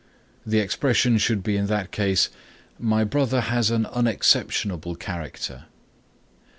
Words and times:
The 0.47 0.57
expression 0.57 1.19
should 1.19 1.43
be 1.43 1.55
in 1.55 1.67
that 1.67 1.91
case 1.91 2.29
"My 2.79 3.03
brother 3.03 3.39
has 3.39 3.69
an 3.69 3.85
unexceptionable 3.85 4.95
character." 4.95 5.65